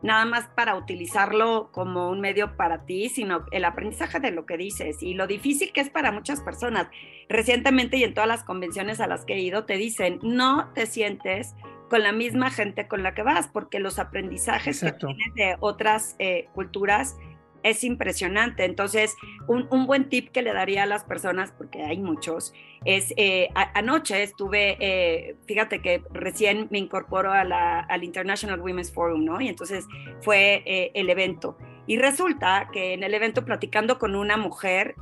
nada 0.02 0.26
más 0.26 0.48
para 0.56 0.76
utilizarlo 0.76 1.70
como 1.72 2.10
un 2.10 2.20
medio 2.20 2.58
para 2.58 2.86
ti, 2.86 3.10
sino 3.10 3.46
el 3.52 3.64
aprendizaje 3.64 4.20
de 4.20 4.32
lo 4.32 4.48
que 4.48 4.58
dices 4.58 5.04
y 5.04 5.14
lo 5.14 5.28
difícil 5.28 5.72
que 5.72 5.82
es 5.82 5.92
para 5.92 6.12
muchas 6.12 6.42
personas. 6.42 6.88
Recientemente 7.30 7.98
y 7.98 8.04
en 8.04 8.16
todas 8.16 8.28
las 8.28 8.44
convenciones 8.44 9.00
a 9.00 9.06
las 9.06 9.24
que 9.24 9.36
he 9.36 9.40
ido 9.40 9.66
te 9.66 9.78
dicen, 9.78 10.20
no 10.24 10.72
te 10.74 10.88
sientes 10.88 11.54
con 11.92 12.04
la 12.04 12.14
misma 12.14 12.50
gente 12.52 12.88
con 12.88 13.04
la 13.04 13.14
que 13.14 13.22
vas, 13.22 13.50
porque 13.50 13.80
los 13.80 14.00
aprendizajes 14.00 14.80
que 14.80 14.94
tienes 14.94 15.34
de 15.36 15.58
otras 15.60 16.16
eh, 16.20 16.48
culturas 16.54 17.18
es 17.64 17.84
impresionante. 17.84 18.64
Entonces, 18.64 19.18
un, 19.46 19.68
buen 19.86 20.08
tip 20.08 20.30
que 20.30 20.42
le 20.42 20.54
daría 20.54 20.84
a 20.84 20.86
las 20.86 21.04
personas, 21.04 21.52
porque 21.52 21.84
hay 21.84 22.00
muchos, 22.00 22.54
es 22.86 23.14
eh, 23.18 23.50
anoche 23.74 24.24
estuve, 24.24 24.78
eh, 24.80 25.36
fíjate 25.48 25.82
que 25.82 26.02
recién 26.14 26.70
me 26.72 26.80
incorporo 26.80 27.34
a 27.34 27.44
la, 27.44 27.82
al 27.82 28.06
International 28.06 28.62
Women's 28.62 28.94
Forum, 28.94 29.26
¿no? 29.26 29.42
Y 29.42 29.50
entonces 29.50 29.86
fue 30.22 30.64
eh, 30.66 30.92
el 30.94 31.10
evento. 31.10 31.58
Y 31.88 31.98
resulta 31.98 32.70
que 32.72 32.94
en 32.94 33.04
el 33.04 33.14
evento 33.14 33.44
platicando 33.44 33.98
con 33.98 34.16
una 34.16 34.38
mujer, 34.38 34.96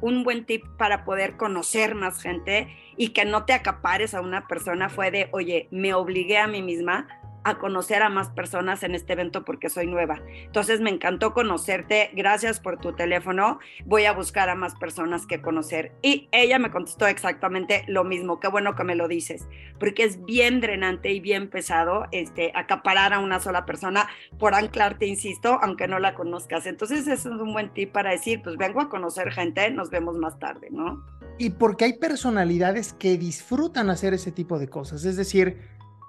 un 0.00 0.24
buen 0.24 0.44
tip 0.46 0.64
para 0.78 1.04
poder 1.04 1.36
conocer 1.36 1.94
más 1.94 2.22
gente 2.22 2.68
y 2.96 3.08
que 3.08 3.24
no 3.24 3.44
te 3.44 3.52
acapares 3.52 4.14
a 4.14 4.20
una 4.20 4.46
persona 4.46 4.88
fue 4.88 5.10
de, 5.10 5.28
oye, 5.32 5.68
me 5.70 5.92
obligué 5.92 6.38
a 6.38 6.46
mí 6.46 6.62
misma 6.62 7.08
a 7.44 7.58
conocer 7.58 8.02
a 8.02 8.08
más 8.08 8.30
personas 8.30 8.82
en 8.82 8.94
este 8.94 9.12
evento 9.12 9.44
porque 9.44 9.68
soy 9.68 9.86
nueva. 9.86 10.20
Entonces 10.44 10.80
me 10.80 10.90
encantó 10.90 11.34
conocerte, 11.34 12.10
gracias 12.14 12.58
por 12.58 12.78
tu 12.78 12.94
teléfono, 12.94 13.58
voy 13.84 14.06
a 14.06 14.12
buscar 14.12 14.48
a 14.48 14.54
más 14.54 14.74
personas 14.74 15.26
que 15.26 15.42
conocer. 15.42 15.92
Y 16.02 16.28
ella 16.32 16.58
me 16.58 16.70
contestó 16.70 17.06
exactamente 17.06 17.84
lo 17.86 18.04
mismo, 18.04 18.40
qué 18.40 18.48
bueno 18.48 18.74
que 18.74 18.84
me 18.84 18.94
lo 18.94 19.08
dices, 19.08 19.46
porque 19.78 20.04
es 20.04 20.24
bien 20.24 20.60
drenante 20.60 21.12
y 21.12 21.20
bien 21.20 21.50
pesado 21.50 22.06
este, 22.10 22.50
acaparar 22.54 23.12
a 23.12 23.18
una 23.18 23.40
sola 23.40 23.66
persona 23.66 24.08
por 24.38 24.54
anclarte, 24.54 25.06
insisto, 25.06 25.58
aunque 25.62 25.86
no 25.86 25.98
la 25.98 26.14
conozcas. 26.14 26.66
Entonces 26.66 27.06
eso 27.06 27.34
es 27.34 27.40
un 27.40 27.52
buen 27.52 27.72
tip 27.74 27.92
para 27.92 28.10
decir, 28.10 28.40
pues 28.42 28.56
vengo 28.56 28.80
a 28.80 28.88
conocer 28.88 29.30
gente, 29.30 29.70
nos 29.70 29.90
vemos 29.90 30.16
más 30.16 30.38
tarde, 30.38 30.68
¿no? 30.70 31.04
Y 31.38 31.50
porque 31.50 31.84
hay 31.84 31.98
personalidades 31.98 32.92
que 32.92 33.18
disfrutan 33.18 33.90
hacer 33.90 34.14
ese 34.14 34.32
tipo 34.32 34.58
de 34.58 34.68
cosas, 34.68 35.04
es 35.04 35.16
decir, 35.16 35.58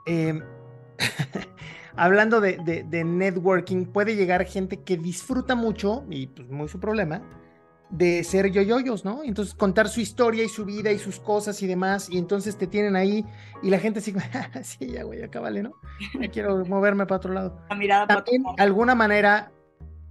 eh, 0.06 0.40
hablando 1.96 2.42
de, 2.42 3.04
networking, 3.06 3.86
puede 3.86 4.16
llegar 4.16 4.46
gente 4.46 4.82
que 4.82 4.98
disfruta 4.98 5.56
mucho, 5.56 6.06
y 6.10 6.28
pues 6.28 6.50
muy 6.50 6.68
su 6.68 6.80
problema, 6.80 7.22
de 7.90 8.24
ser 8.24 8.52
yoyoyos, 8.52 9.06
¿no? 9.06 9.24
Entonces 9.24 9.54
contar 9.54 9.88
su 9.88 10.02
historia 10.02 10.44
y 10.44 10.50
su 10.50 10.66
vida 10.66 10.92
y 10.92 10.98
sus 10.98 11.20
cosas 11.20 11.62
y 11.62 11.68
demás, 11.68 12.10
y 12.10 12.18
entonces 12.18 12.58
te 12.58 12.68
tienen 12.68 12.96
ahí 12.96 13.26
y 13.62 13.70
la 13.70 13.80
gente 13.80 14.02
sigue, 14.02 14.20
sí, 14.64 14.88
ya 14.88 15.04
güey, 15.04 15.24
acá 15.24 15.40
vale, 15.40 15.64
¿no? 15.64 15.74
Ya 16.20 16.30
quiero 16.30 16.66
moverme 16.66 17.06
para 17.06 17.18
otro 17.18 17.34
lado. 17.34 17.62
La 17.70 17.76
mirada 17.76 18.08
También, 18.08 18.44
alguna 18.58 18.96
manera, 18.96 19.52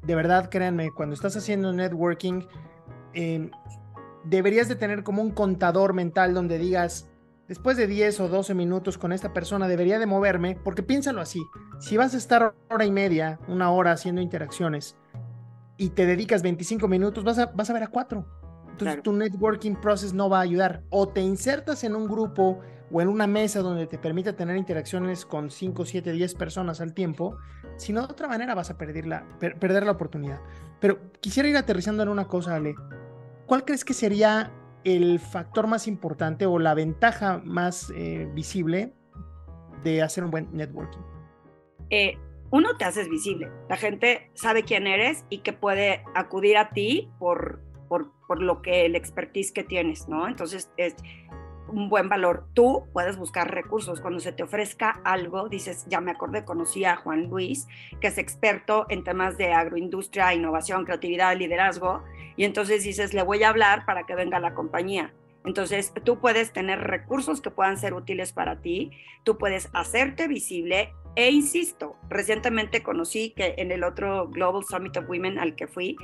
de 0.02 0.14
verdad, 0.14 0.48
créanme, 0.50 0.90
cuando 0.92 1.14
estás 1.14 1.36
haciendo 1.36 1.72
networking, 1.72 2.42
eh, 3.12 3.50
deberías 4.24 4.68
de 4.68 4.76
tener 4.76 5.02
como 5.02 5.22
un 5.22 5.30
contador 5.30 5.92
mental 5.92 6.32
donde 6.32 6.58
digas, 6.58 7.10
después 7.48 7.76
de 7.76 7.86
10 7.86 8.20
o 8.20 8.28
12 8.28 8.54
minutos 8.54 8.98
con 8.98 9.12
esta 9.12 9.32
persona 9.32 9.68
debería 9.68 9.98
de 9.98 10.06
moverme, 10.06 10.58
porque 10.62 10.82
piénsalo 10.82 11.20
así, 11.20 11.42
si 11.80 11.96
vas 11.96 12.14
a 12.14 12.18
estar 12.18 12.54
hora 12.70 12.84
y 12.84 12.90
media, 12.90 13.38
una 13.48 13.70
hora 13.70 13.92
haciendo 13.92 14.20
interacciones 14.20 14.96
y 15.76 15.90
te 15.90 16.06
dedicas 16.06 16.42
25 16.42 16.88
minutos, 16.88 17.24
vas 17.24 17.38
a, 17.38 17.46
vas 17.46 17.70
a 17.70 17.72
ver 17.72 17.82
a 17.82 17.88
cuatro. 17.88 18.26
Entonces 18.70 19.02
tu 19.02 19.12
networking 19.12 19.76
process 19.76 20.12
no 20.12 20.28
va 20.28 20.38
a 20.38 20.42
ayudar. 20.42 20.82
O 20.90 21.08
te 21.08 21.20
insertas 21.20 21.84
en 21.84 21.94
un 21.94 22.08
grupo 22.08 22.60
o 22.90 23.00
en 23.00 23.08
una 23.08 23.26
mesa 23.26 23.60
donde 23.60 23.86
te 23.86 23.98
permita 23.98 24.34
tener 24.34 24.56
interacciones 24.56 25.24
con 25.24 25.50
5, 25.50 25.84
7, 25.84 26.12
10 26.12 26.34
personas 26.34 26.80
al 26.80 26.92
tiempo, 26.92 27.36
si 27.76 27.92
no 27.92 28.06
de 28.06 28.12
otra 28.12 28.28
manera 28.28 28.54
vas 28.54 28.70
a 28.70 28.78
perder 28.78 29.06
la, 29.06 29.26
perder 29.38 29.84
la 29.84 29.92
oportunidad. 29.92 30.40
Pero 30.80 31.12
quisiera 31.20 31.48
ir 31.48 31.56
aterrizando 31.56 32.02
en 32.02 32.08
una 32.08 32.26
cosa, 32.26 32.56
Ale. 32.56 32.74
¿Cuál 33.46 33.64
crees 33.64 33.84
que 33.84 33.94
sería 33.94 34.52
el 34.84 35.18
factor 35.18 35.66
más 35.66 35.88
importante 35.88 36.46
o 36.46 36.58
la 36.58 36.74
ventaja 36.74 37.40
más 37.44 37.90
eh, 37.96 38.28
visible 38.34 38.92
de 39.82 40.02
hacer 40.02 40.24
un 40.24 40.30
buen 40.30 40.48
networking? 40.52 41.00
Eh, 41.90 42.16
uno, 42.50 42.76
te 42.76 42.84
haces 42.84 43.08
visible. 43.08 43.50
La 43.68 43.76
gente 43.76 44.30
sabe 44.34 44.62
quién 44.62 44.86
eres 44.86 45.24
y 45.28 45.38
que 45.38 45.52
puede 45.52 46.04
acudir 46.14 46.56
a 46.56 46.70
ti 46.70 47.10
por, 47.18 47.60
por, 47.88 48.12
por 48.28 48.40
lo 48.40 48.62
que 48.62 48.86
el 48.86 48.94
expertise 48.94 49.52
que 49.52 49.64
tienes, 49.64 50.08
¿no? 50.08 50.28
Entonces, 50.28 50.70
es, 50.76 50.94
un 51.74 51.88
buen 51.88 52.08
valor. 52.08 52.46
Tú 52.54 52.86
puedes 52.92 53.16
buscar 53.16 53.52
recursos. 53.52 54.00
Cuando 54.00 54.20
se 54.20 54.32
te 54.32 54.42
ofrezca 54.42 55.00
algo, 55.04 55.48
dices, 55.48 55.84
ya 55.88 56.00
me 56.00 56.12
acordé, 56.12 56.44
conocí 56.44 56.84
a 56.84 56.96
Juan 56.96 57.28
Luis, 57.28 57.66
que 58.00 58.06
es 58.06 58.18
experto 58.18 58.86
en 58.88 59.02
temas 59.02 59.36
de 59.36 59.52
agroindustria, 59.52 60.32
innovación, 60.32 60.84
creatividad, 60.84 61.36
liderazgo, 61.36 62.02
y 62.36 62.44
entonces 62.44 62.84
dices, 62.84 63.12
le 63.12 63.22
voy 63.22 63.42
a 63.42 63.48
hablar 63.48 63.84
para 63.86 64.04
que 64.04 64.14
venga 64.14 64.38
la 64.38 64.54
compañía. 64.54 65.12
Entonces, 65.44 65.92
tú 66.04 66.20
puedes 66.20 66.52
tener 66.52 66.80
recursos 66.80 67.40
que 67.40 67.50
puedan 67.50 67.76
ser 67.76 67.92
útiles 67.92 68.32
para 68.32 68.60
ti, 68.60 68.92
tú 69.24 69.36
puedes 69.36 69.68
hacerte 69.74 70.26
visible 70.26 70.94
e 71.16 71.30
insisto, 71.30 71.96
recientemente 72.08 72.82
conocí 72.82 73.30
que 73.36 73.54
en 73.58 73.70
el 73.70 73.84
otro 73.84 74.28
Global 74.28 74.64
Summit 74.64 74.96
of 74.96 75.08
Women 75.08 75.38
al 75.38 75.54
que 75.54 75.68
fui, 75.68 75.96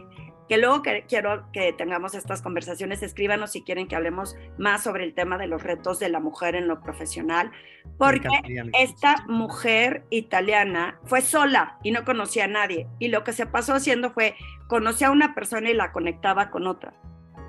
que 0.51 0.59
luego 0.59 0.83
quiero 1.07 1.45
que 1.53 1.73
tengamos 1.73 2.17
estas 2.17 2.43
conversaciones, 2.43 3.05
escríbanos 3.05 3.53
si 3.53 3.63
quieren 3.63 3.87
que 3.87 3.95
hablemos 3.95 4.35
más 4.59 4.83
sobre 4.83 5.05
el 5.05 5.15
tema 5.15 5.39
de 5.39 5.47
los 5.47 5.63
retos 5.63 6.01
de 6.01 6.09
la 6.09 6.19
mujer 6.19 6.57
en 6.57 6.67
lo 6.67 6.81
profesional, 6.81 7.53
porque 7.97 8.27
esta 8.77 9.25
mujer 9.29 10.07
italiana 10.11 10.99
fue 11.05 11.21
sola 11.21 11.79
y 11.85 11.93
no 11.93 12.05
conocía 12.05 12.47
a 12.47 12.49
nadie, 12.49 12.89
y 12.99 13.07
lo 13.07 13.23
que 13.23 13.33
se 13.33 13.47
pasó 13.47 13.75
haciendo 13.75 14.11
fue 14.11 14.35
conocía 14.67 15.07
a 15.07 15.13
una 15.13 15.37
persona 15.37 15.71
y 15.71 15.75
la 15.75 15.93
conectaba 15.93 16.51
con 16.51 16.67
otra. 16.67 16.95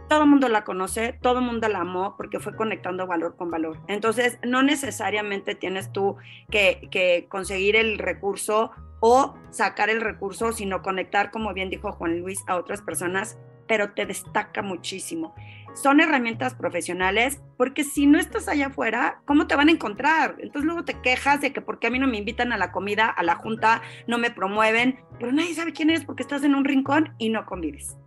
Todo 0.08 0.22
el 0.22 0.29
mundo 0.29 0.48
la 0.48 0.63
conoce, 0.63 1.17
todo 1.24 1.39
el 1.39 1.46
mundo 1.46 1.67
la 1.70 1.79
amó 1.79 2.15
porque 2.17 2.39
fue 2.39 2.55
conectando 2.55 3.08
valor 3.08 3.36
con 3.36 3.50
valor. 3.50 3.79
Entonces, 3.88 4.38
no 4.43 4.62
necesariamente 4.62 5.55
tienes 5.55 5.91
tú 5.91 6.17
que, 6.51 6.88
que 6.91 7.25
conseguir 7.29 7.75
el 7.75 7.98
recurso 7.98 8.72
o 9.01 9.36
sacar 9.50 9.89
el 9.89 10.00
recurso, 10.00 10.53
sino 10.53 10.81
conectar, 10.81 11.31
como 11.31 11.53
bien 11.53 11.70
dijo 11.70 11.91
Juan 11.91 12.20
Luis, 12.22 12.41
a 12.48 12.55
otras 12.55 12.81
personas, 12.81 13.38
pero 13.67 13.91
te 13.93 14.05
destaca 14.05 14.62
muchísimo. 14.62 15.36
Son 15.74 16.00
herramientas 16.00 16.53
profesionales 16.55 17.41
porque 17.58 17.84
si 17.84 18.05
no 18.05 18.20
estás 18.20 18.48
allá 18.48 18.67
afuera, 18.67 19.22
¿cómo 19.25 19.48
te 19.48 19.55
van 19.55 19.70
a 19.70 19.72
encontrar? 19.72 20.36
Entonces 20.39 20.65
luego 20.65 20.86
te 20.86 21.00
quejas 21.01 21.41
de 21.41 21.51
que 21.51 21.62
porque 21.62 21.88
a 21.88 21.89
mí 21.89 21.98
no 21.98 22.08
me 22.08 22.17
invitan 22.17 22.53
a 22.53 22.58
la 22.58 22.72
comida, 22.72 23.08
a 23.08 23.24
la 23.24 23.36
junta, 23.36 23.81
no 24.08 24.17
me 24.17 24.31
promueven, 24.31 25.00
pero 25.20 25.31
nadie 25.31 25.53
sabe 25.55 25.74
quién 25.74 25.89
eres 25.89 26.05
porque 26.05 26.24
estás 26.24 26.43
en 26.43 26.55
un 26.55 26.65
rincón 26.65 27.15
y 27.17 27.29
no 27.29 27.46
convives. 27.46 27.98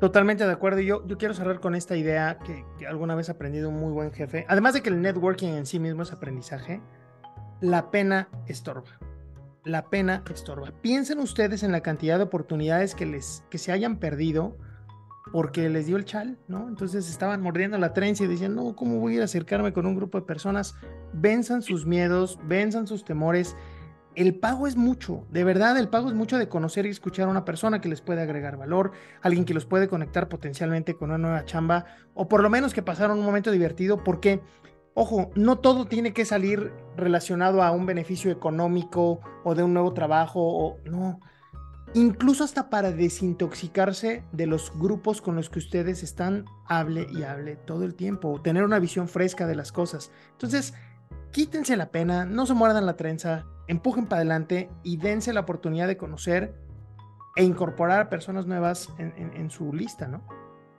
Totalmente 0.00 0.44
de 0.44 0.52
acuerdo. 0.52 0.80
Yo, 0.80 1.06
yo 1.06 1.16
quiero 1.16 1.32
cerrar 1.32 1.60
con 1.60 1.74
esta 1.74 1.96
idea 1.96 2.38
que, 2.40 2.86
alguna 2.86 3.14
vez 3.14 3.28
he 3.28 3.32
aprendido 3.32 3.70
un 3.70 3.80
muy 3.80 3.92
buen 3.92 4.12
jefe. 4.12 4.44
Además 4.48 4.74
de 4.74 4.82
que 4.82 4.90
el 4.90 5.00
networking 5.00 5.54
en 5.54 5.64
sí 5.64 5.78
mismo 5.78 6.02
es 6.02 6.12
aprendizaje, 6.12 6.82
la 7.60 7.90
pena 7.90 8.28
estorba 8.46 8.98
la 9.66 9.90
pena 9.90 10.22
estorba. 10.32 10.72
Piensen 10.80 11.18
ustedes 11.18 11.62
en 11.62 11.72
la 11.72 11.80
cantidad 11.80 12.18
de 12.18 12.24
oportunidades 12.24 12.94
que, 12.94 13.04
les, 13.04 13.44
que 13.50 13.58
se 13.58 13.72
hayan 13.72 13.98
perdido 13.98 14.56
porque 15.32 15.68
les 15.68 15.86
dio 15.86 15.96
el 15.96 16.04
chal, 16.04 16.38
¿no? 16.46 16.68
Entonces 16.68 17.10
estaban 17.10 17.42
mordiendo 17.42 17.76
la 17.76 17.92
trenza 17.92 18.24
y 18.24 18.28
decían, 18.28 18.54
no, 18.54 18.76
¿cómo 18.76 19.00
voy 19.00 19.14
a 19.14 19.16
ir 19.16 19.22
a 19.22 19.24
acercarme 19.24 19.72
con 19.72 19.84
un 19.84 19.96
grupo 19.96 20.20
de 20.20 20.24
personas? 20.24 20.76
Venzan 21.12 21.62
sus 21.62 21.84
miedos, 21.84 22.38
venzan 22.44 22.86
sus 22.86 23.04
temores. 23.04 23.56
El 24.14 24.36
pago 24.36 24.68
es 24.68 24.76
mucho, 24.76 25.26
de 25.30 25.42
verdad, 25.42 25.76
el 25.76 25.88
pago 25.88 26.08
es 26.08 26.14
mucho 26.14 26.38
de 26.38 26.48
conocer 26.48 26.86
y 26.86 26.90
escuchar 26.90 27.26
a 27.26 27.30
una 27.30 27.44
persona 27.44 27.80
que 27.80 27.88
les 27.88 28.00
puede 28.00 28.22
agregar 28.22 28.56
valor, 28.56 28.92
alguien 29.20 29.44
que 29.44 29.52
los 29.52 29.66
puede 29.66 29.88
conectar 29.88 30.28
potencialmente 30.28 30.94
con 30.94 31.10
una 31.10 31.18
nueva 31.18 31.44
chamba, 31.44 31.84
o 32.14 32.28
por 32.28 32.42
lo 32.42 32.48
menos 32.48 32.72
que 32.72 32.82
pasaron 32.82 33.18
un 33.18 33.26
momento 33.26 33.50
divertido, 33.50 34.04
porque 34.04 34.40
Ojo, 34.98 35.30
no 35.34 35.58
todo 35.58 35.84
tiene 35.84 36.14
que 36.14 36.24
salir 36.24 36.72
relacionado 36.96 37.62
a 37.62 37.70
un 37.70 37.84
beneficio 37.84 38.30
económico 38.30 39.20
o 39.44 39.54
de 39.54 39.62
un 39.62 39.74
nuevo 39.74 39.92
trabajo 39.92 40.40
o 40.40 40.78
no. 40.86 41.20
Incluso 41.92 42.44
hasta 42.44 42.70
para 42.70 42.92
desintoxicarse 42.92 44.24
de 44.32 44.46
los 44.46 44.72
grupos 44.74 45.20
con 45.20 45.36
los 45.36 45.50
que 45.50 45.58
ustedes 45.58 46.02
están, 46.02 46.46
hable 46.66 47.06
y 47.12 47.24
hable 47.24 47.56
todo 47.56 47.84
el 47.84 47.94
tiempo, 47.94 48.40
tener 48.40 48.64
una 48.64 48.78
visión 48.78 49.06
fresca 49.06 49.46
de 49.46 49.54
las 49.54 49.70
cosas. 49.70 50.10
Entonces, 50.32 50.72
quítense 51.30 51.76
la 51.76 51.90
pena, 51.90 52.24
no 52.24 52.46
se 52.46 52.54
muerdan 52.54 52.86
la 52.86 52.96
trenza, 52.96 53.44
empujen 53.68 54.06
para 54.06 54.20
adelante 54.20 54.70
y 54.82 54.96
dense 54.96 55.34
la 55.34 55.40
oportunidad 55.40 55.88
de 55.88 55.98
conocer 55.98 56.54
e 57.36 57.44
incorporar 57.44 58.00
a 58.00 58.08
personas 58.08 58.46
nuevas 58.46 58.88
en, 58.96 59.50
su 59.50 59.74
lista, 59.74 60.08
¿no? 60.08 60.26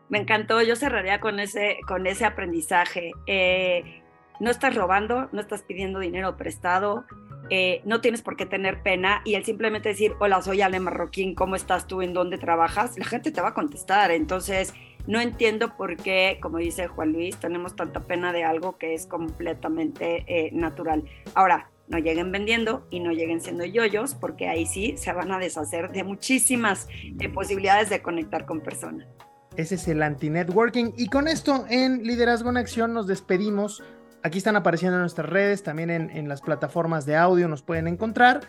Me 0.09 0.17
encantó, 0.17 0.63
yo 0.63 0.75
cerraría 0.75 1.19
con 1.19 1.39
ese, 1.39 1.77
con 1.88 2.07
ese 2.07 2.25
aprendizaje. 2.25 3.12
Eh, 3.27 4.01
no 4.39 4.51
estás 4.51 4.75
robando, 4.75 5.29
no 5.32 5.41
estás 5.41 5.63
pidiendo 5.63 6.00
dinero 6.00 6.38
prestado, 6.38 7.06
eh, 7.50 7.82
no 7.86 8.01
tienes 8.01 8.22
por 8.22 8.36
qué 8.36 8.46
tener 8.46 8.82
pena 8.82 9.22
y 9.24 9.36
el 9.36 9.46
simplemente 9.46 9.89
decir, 9.89 10.13
hola, 10.20 10.41
soy 10.41 10.62
Ale 10.62 10.79
Marroquín, 10.79 11.34
¿cómo 11.34 11.56
estás 11.56 11.88
tú? 11.88 12.01
¿En 12.01 12.13
dónde 12.13 12.38
trabajas? 12.38 12.98
La 12.98 13.06
gente 13.06 13.32
te 13.32 13.41
va 13.41 13.50
a 13.50 13.53
contestar. 13.53 14.12
Entonces, 14.12 14.74
no 15.08 15.22
entiendo 15.22 15.77
por 15.77 15.96
qué, 15.96 16.39
como 16.41 16.58
dice 16.58 16.88
Juan 16.88 17.13
Luis, 17.13 17.38
tenemos 17.38 17.75
tanta 17.75 18.01
pena 18.01 18.34
de 18.34 18.44
algo 18.44 18.77
que 18.77 18.94
es 18.94 19.06
completamente 19.06 20.25
eh, 20.27 20.50
natural. 20.51 21.06
Ahora, 21.34 21.70
no 21.88 22.00
lleguen 22.00 22.34
vendiendo 22.34 22.86
y 22.89 23.00
no 23.00 23.12
lleguen 23.12 23.39
siendo 23.39 23.63
yoyos, 23.63 24.13
porque 24.13 24.50
ahí 24.50 24.65
sí 24.65 24.96
se 24.98 25.13
van 25.13 25.32
a 25.32 25.39
deshacer 25.39 25.91
de 25.91 26.03
muchísimas 26.03 26.89
eh, 27.20 27.29
posibilidades 27.29 27.89
de 27.89 28.01
conectar 28.01 28.46
con 28.46 28.60
personas. 28.60 29.08
Ese 29.56 29.75
es 29.75 29.88
el 29.88 30.03
anti-networking. 30.03 30.91
Y 30.98 31.08
con 31.08 31.27
esto 31.27 31.65
en 31.70 32.03
Liderazgo 32.03 32.50
en 32.50 32.58
Acción 32.58 32.94
nos 32.94 33.08
despedimos. 33.08 33.82
Aquí 34.24 34.39
están 34.39 34.55
apareciendo 34.55 34.97
en 34.97 35.01
nuestras 35.01 35.29
redes, 35.29 35.63
también 35.63 35.89
en, 35.89 36.27
las 36.27 36.41
plataformas 36.41 37.05
de 37.05 37.15
audio 37.15 37.47
nos 37.47 37.62
pueden 37.62 37.88
encontrar. 37.88 38.41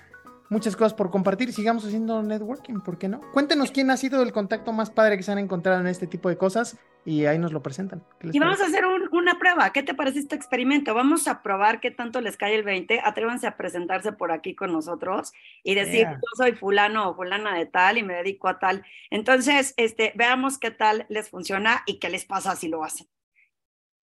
Muchas 0.50 0.76
cosas 0.76 0.94
por 0.94 1.10
compartir. 1.10 1.52
Sigamos 1.52 1.84
haciendo 1.84 2.22
networking, 2.22 2.80
¿por 2.80 2.98
qué 2.98 3.08
no? 3.08 3.20
Cuéntenos 3.32 3.70
quién 3.70 3.90
ha 3.90 3.98
sido 3.98 4.22
el 4.22 4.32
contacto 4.32 4.72
más 4.72 4.88
padre 4.88 5.18
que 5.18 5.22
se 5.22 5.30
han 5.30 5.38
encontrado 5.38 5.78
en 5.80 5.86
este 5.86 6.06
tipo 6.06 6.30
de 6.30 6.38
cosas 6.38 6.78
y 7.04 7.26
ahí 7.26 7.38
nos 7.38 7.52
lo 7.52 7.62
presentan. 7.62 8.02
Y 8.22 8.38
vamos 8.38 8.60
a 8.62 8.64
hacer 8.64 8.84
una 9.12 9.38
prueba. 9.38 9.70
¿Qué 9.74 9.82
te 9.82 9.94
parece 9.94 10.20
este 10.20 10.36
experimento? 10.36 10.94
Vamos 10.94 11.28
a 11.28 11.42
probar 11.42 11.80
qué 11.80 11.90
tanto 11.90 12.22
les 12.22 12.38
cae 12.38 12.54
el 12.54 12.64
20. 12.64 13.02
Atrévanse 13.04 13.46
a 13.46 13.58
presentarse 13.58 14.12
por 14.12 14.32
aquí 14.32 14.54
con 14.54 14.72
nosotros 14.72 15.32
y 15.62 15.74
decir, 15.74 16.06
yo 16.06 16.28
soy 16.36 16.52
fulano 16.52 17.10
o 17.10 17.14
fulana 17.14 17.54
de 17.54 17.66
tal 17.66 17.98
y 17.98 18.02
me 18.02 18.14
dedico 18.14 18.48
a 18.48 18.58
tal. 18.58 18.84
Entonces, 19.10 19.74
este, 19.76 20.12
veamos 20.16 20.56
qué 20.56 20.70
tal 20.70 21.04
les 21.10 21.28
funciona 21.28 21.82
y 21.84 21.98
qué 21.98 22.08
les 22.08 22.24
pasa 22.24 22.56
si 22.56 22.68
lo 22.68 22.84
hacen. 22.84 23.06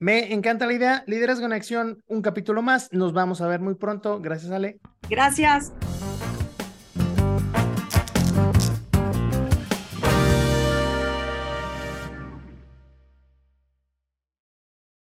Me 0.00 0.33
encanta 0.33 0.66
la 0.66 0.73
idea. 0.73 1.04
Liderazgo 1.07 1.45
en 1.45 1.52
Acción, 1.52 2.02
un 2.09 2.23
capítulo 2.23 2.62
más. 2.62 2.88
Nos 2.90 3.12
vamos 3.12 3.42
a 3.42 3.47
ver 3.47 3.61
muy 3.61 3.75
pronto. 3.75 4.19
Gracias, 4.19 4.50
Ale. 4.50 4.80
Gracias. 5.11 5.73